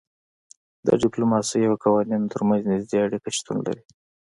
د 0.85 0.87
ډیپلوماسي 1.01 1.61
او 1.69 1.73
قوانینو 1.83 2.31
ترمنځ 2.33 2.61
نږدې 2.71 2.97
اړیکه 3.05 3.29
شتون 3.37 3.57
لري 3.67 3.83